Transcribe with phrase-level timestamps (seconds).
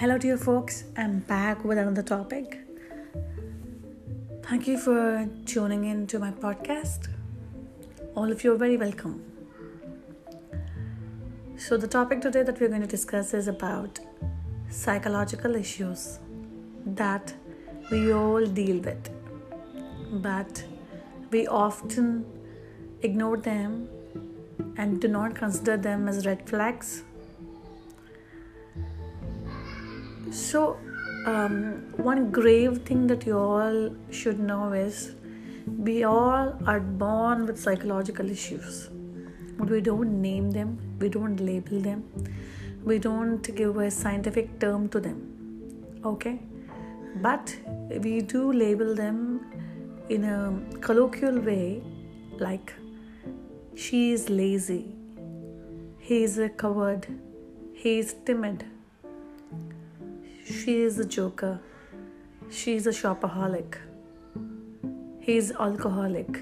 [0.00, 0.84] Hello, dear folks.
[0.96, 2.58] I'm back with another topic.
[4.44, 7.08] Thank you for tuning in to my podcast.
[8.14, 9.22] All of you are very welcome.
[11.58, 14.00] So, the topic today that we're going to discuss is about
[14.70, 16.18] psychological issues
[16.86, 17.34] that
[17.90, 19.10] we all deal with,
[20.22, 20.64] but
[21.30, 22.24] we often
[23.02, 23.86] ignore them
[24.78, 27.02] and do not consider them as red flags
[30.30, 30.78] So,
[31.26, 35.16] um, one grave thing that you all should know is
[35.66, 38.88] we all are born with psychological issues.
[39.58, 42.04] But we don't name them, we don't label them,
[42.84, 46.00] we don't give a scientific term to them.
[46.04, 46.38] Okay?
[47.16, 47.56] But
[48.00, 49.40] we do label them
[50.08, 51.82] in a colloquial way
[52.38, 52.72] like
[53.74, 54.94] she is lazy,
[55.98, 57.08] he is a coward,
[57.74, 58.64] he is timid
[60.50, 61.60] she is a joker.
[62.50, 63.76] She is a shopaholic.
[65.20, 66.40] He is alcoholic.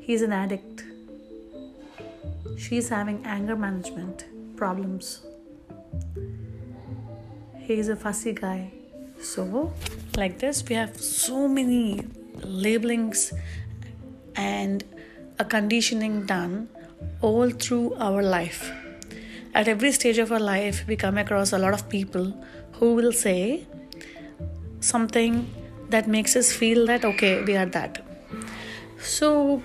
[0.00, 0.84] He is an addict.
[2.56, 4.24] She is having anger management
[4.56, 5.26] problems.
[7.58, 8.72] He is a fussy guy.
[9.20, 9.72] So,
[10.16, 12.06] like this, we have so many
[12.42, 13.32] labelings
[14.36, 14.84] and
[15.38, 16.68] a conditioning done
[17.20, 18.72] all through our life
[19.56, 22.26] at every stage of our life, we come across a lot of people
[22.72, 23.66] who will say
[24.80, 25.48] something
[25.88, 28.04] that makes us feel that okay, we are that.
[28.98, 29.62] So,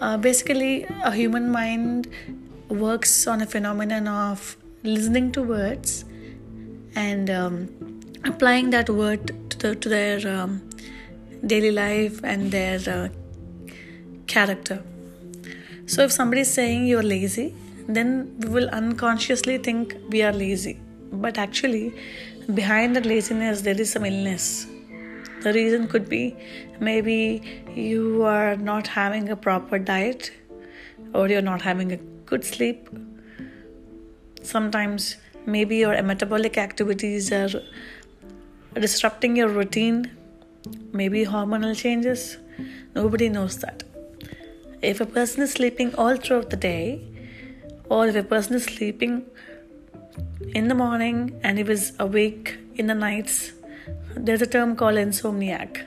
[0.00, 2.08] uh, basically, a human mind
[2.68, 6.04] works on a phenomenon of listening to words
[6.96, 10.68] and um, applying that word to, the, to their um,
[11.46, 13.08] daily life and their uh,
[14.26, 14.82] character.
[15.86, 17.54] So, if somebody is saying you're lazy,
[17.88, 20.78] then we will unconsciously think we are lazy.
[21.10, 21.94] But actually,
[22.54, 24.66] behind that laziness, there is some illness.
[25.42, 26.36] The reason could be
[26.80, 27.42] maybe
[27.74, 30.32] you are not having a proper diet
[31.14, 31.96] or you're not having a
[32.26, 32.88] good sleep.
[34.42, 37.48] Sometimes maybe your metabolic activities are
[38.74, 40.10] disrupting your routine,
[40.92, 42.36] maybe hormonal changes.
[42.94, 43.84] Nobody knows that.
[44.82, 47.00] If a person is sleeping all throughout the day,
[47.88, 49.24] or if a person is sleeping
[50.54, 53.52] in the morning and he was awake in the nights,
[54.14, 55.84] there's a term called insomniac.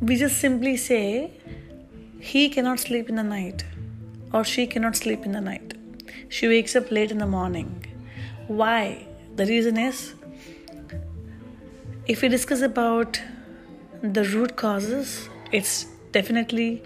[0.00, 1.32] We just simply say
[2.20, 3.64] he cannot sleep in the night
[4.32, 5.74] or she cannot sleep in the night.
[6.28, 7.84] She wakes up late in the morning.
[8.46, 9.06] Why?
[9.36, 10.14] The reason is
[12.06, 13.20] if we discuss about
[14.02, 16.82] the root causes, it's definitely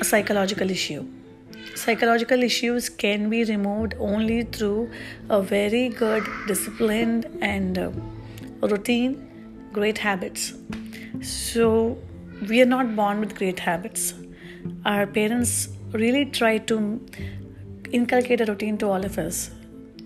[0.00, 1.06] a psychological issue
[1.78, 4.90] psychological issues can be removed only through
[5.30, 7.90] a very good disciplined and uh,
[8.62, 9.24] routine
[9.72, 10.54] great habits.
[11.22, 11.98] So
[12.48, 14.14] we are not born with great habits.
[14.84, 16.78] Our parents really try to
[17.92, 19.50] inculcate a routine to all of us.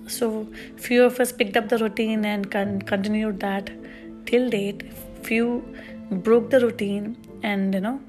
[0.07, 0.47] So
[0.77, 3.71] few of us picked up the routine and con- continued that
[4.27, 4.83] till date.
[5.23, 5.65] Few
[6.11, 8.01] broke the routine and you know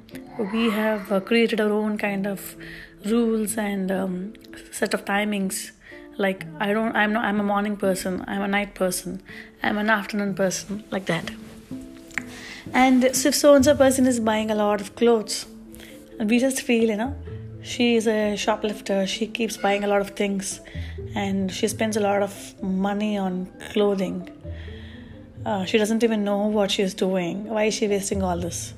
[0.51, 2.55] we have uh, created our own kind of
[3.05, 4.33] rules and um,
[4.71, 5.71] set of timings.
[6.15, 9.23] Like i don't i'm not i'm a morning person i'm a night person
[9.63, 11.31] i'm an afternoon person like that.
[12.71, 15.47] And if so and so person is buying a lot of clothes.
[16.19, 17.15] And we just feel you know
[17.63, 20.61] she is a shoplifter she keeps buying a lot of things
[21.15, 24.29] and she spends a lot of money on clothing.
[25.45, 28.73] Uh, she doesn't even know what she is doing why is she wasting all this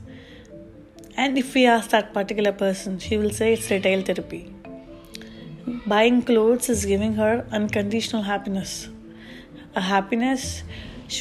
[1.17, 4.53] and if we ask that particular person, she will say it's retail therapy.
[5.87, 8.89] Buying clothes is giving her unconditional happiness.
[9.75, 10.63] A happiness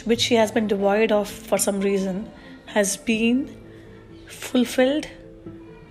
[0.05, 2.31] which she has been devoid of for some reason
[2.67, 3.57] has been
[4.27, 5.07] fulfilled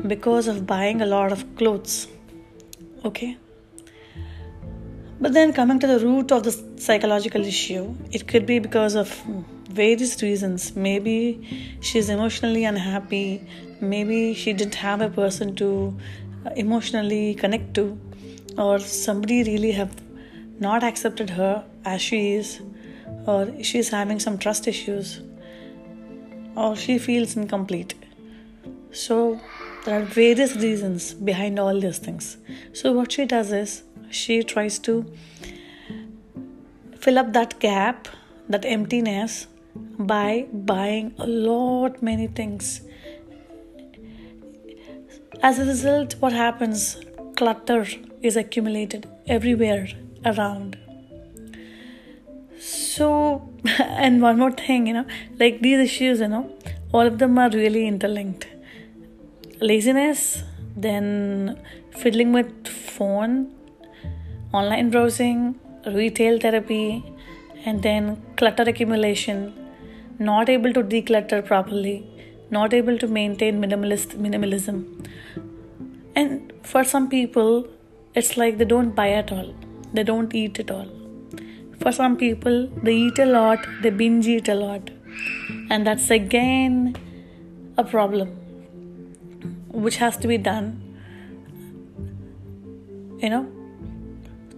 [0.08, 2.08] because of buying a lot of clothes.
[3.06, 3.38] Okay?
[5.22, 9.18] But then coming to the root of the psychological issue, it could be because of
[9.20, 9.42] hmm,
[9.74, 10.76] various reasons.
[10.76, 13.46] Maybe she's emotionally unhappy,
[13.82, 15.98] maybe she didn't have a person to
[16.46, 18.00] uh, emotionally connect to.
[18.58, 19.96] Or somebody really have
[20.60, 22.62] not accepted her as she is.
[23.26, 25.22] Or she's having some trust issues.
[26.56, 27.96] Or she feels incomplete.
[28.92, 29.40] So
[29.86, 32.38] there are various reasons behind all these things.
[32.74, 35.12] So what she does is she tries to
[37.00, 38.08] fill up that gap
[38.50, 42.82] that emptiness by buying a lot many things
[45.44, 47.02] as a result, what happens?
[47.36, 47.86] Clutter
[48.22, 49.90] is accumulated everywhere
[50.26, 50.78] around.
[52.66, 53.08] so
[54.04, 55.06] and one more thing you know
[55.40, 56.44] like these issues you know
[56.98, 58.46] all of them are really interlinked
[59.70, 60.22] laziness
[60.86, 61.00] then
[62.04, 63.36] fiddling with phone
[64.62, 65.42] online browsing
[65.98, 66.86] retail therapy
[67.66, 68.10] and then
[68.42, 69.44] clutter accumulation
[70.20, 72.08] not able to declutter properly
[72.50, 74.84] not able to maintain minimalist minimalism.
[76.16, 77.68] And for some people
[78.16, 79.54] it's like they don't buy at all.
[79.94, 80.88] They don't eat at all.
[81.80, 84.90] For some people, they eat a lot, they binge eat a lot.
[85.70, 86.96] And that's again
[87.78, 88.30] a problem
[89.70, 90.68] which has to be done,
[93.20, 93.52] you know,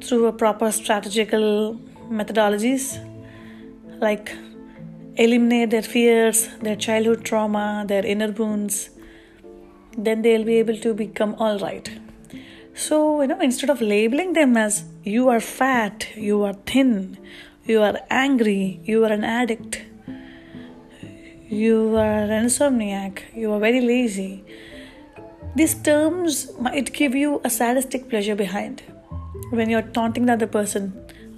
[0.02, 1.80] through a proper strategical
[2.10, 3.00] methodologies
[4.02, 4.36] like
[5.18, 8.90] eliminate their fears, their childhood trauma, their inner wounds,
[9.98, 11.90] then they'll be able to become all right.
[12.74, 17.18] So, you know, instead of labeling them as you are fat, you are thin,
[17.64, 19.84] you are angry, you are an addict,
[21.48, 24.44] you are an insomniac, you are very lazy,
[25.56, 28.84] these terms might give you a sadistic pleasure behind
[29.52, 30.92] when you're taunting the other person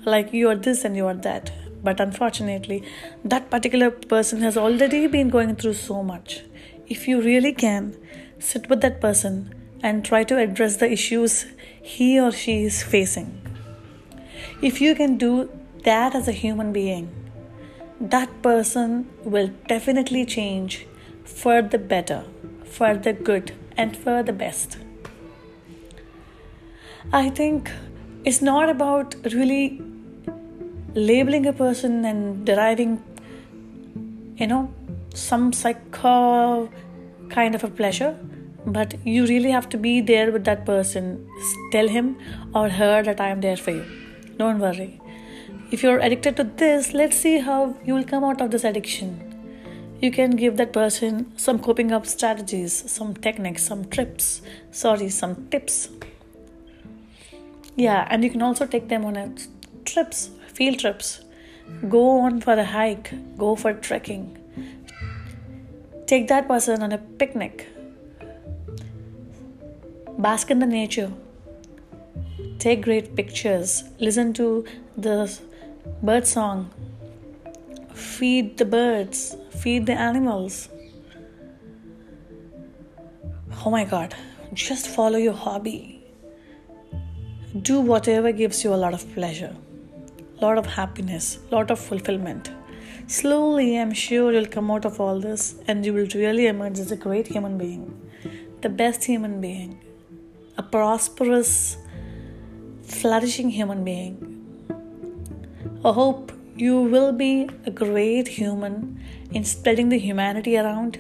[0.06, 1.52] like you are this and you are that.
[1.88, 2.84] But unfortunately,
[3.24, 6.42] that particular person has already been going through so much.
[6.90, 7.96] If you really can,
[8.40, 11.46] sit with that person and try to address the issues
[11.82, 13.30] he or she is facing.
[14.62, 15.50] If you can do
[15.86, 17.08] that as a human being,
[18.02, 20.86] that person will definitely change
[21.24, 22.26] for the better,
[22.66, 24.78] for the good, and for the best.
[27.14, 27.72] I think
[28.26, 29.87] it's not about really
[30.96, 33.02] labeling a person and deriving,
[34.36, 34.74] you know,
[35.14, 36.70] some psycho
[37.30, 38.18] kind of a pleasure
[38.68, 41.28] but you really have to be there with that person.
[41.72, 42.18] Tell him
[42.54, 43.86] or her that i am there for you.
[44.38, 45.00] Don't worry.
[45.72, 49.24] If you're addicted to this let's see how you will come out of this addiction.
[50.02, 54.42] You can give that person some coping up strategies some techniques some trips.
[54.72, 55.90] Sorry some tips.
[57.78, 59.32] Yeah and you can also take them on a
[59.98, 61.22] trips field trips.
[61.90, 64.26] Go on for a hike go for trekking.
[66.12, 67.68] Take that person on a picnic.
[70.26, 71.12] Bask in the nature,
[72.60, 74.66] take great pictures, listen to
[74.98, 75.18] the
[76.02, 76.72] bird song,
[77.94, 80.70] feed the birds, feed the animals.
[83.64, 84.16] Oh my god,
[84.54, 86.04] just follow your hobby.
[87.62, 89.56] Do whatever gives you a lot of pleasure,
[90.42, 92.52] lot of happiness, lot of fulfillment.
[93.08, 96.92] Slowly, I'm sure you'll come out of all this and you will really emerge as
[96.92, 97.86] a great human being,
[98.62, 99.80] the best human being
[100.58, 101.78] a prosperous,
[102.82, 104.16] flourishing human being.
[105.86, 109.00] I hope you will be a great human
[109.32, 110.98] in spreading the humanity around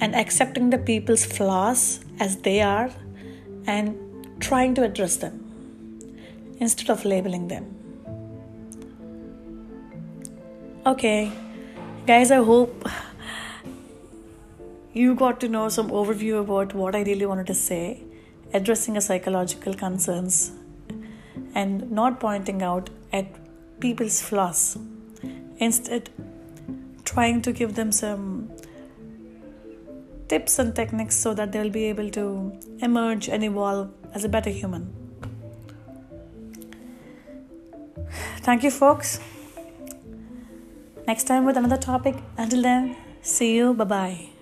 [0.00, 2.90] and accepting the people's flaws as they are
[3.66, 3.96] and
[4.40, 5.42] trying to address them
[6.58, 7.85] instead of labeling them.
[10.86, 11.32] Okay,
[12.06, 12.88] guys, I hope
[14.92, 18.04] you got to know some overview about what I really wanted to say
[18.54, 20.52] addressing a psychological concerns
[21.56, 23.26] and not pointing out at
[23.80, 24.78] people's flaws.
[25.58, 26.08] Instead
[27.04, 28.48] trying to give them some
[30.28, 34.50] tips and techniques so that they'll be able to emerge and evolve as a better
[34.50, 34.92] human.
[38.42, 39.18] Thank you folks
[41.06, 42.16] next time with another topic.
[42.36, 43.74] Until then see you.
[43.74, 44.35] Bye bye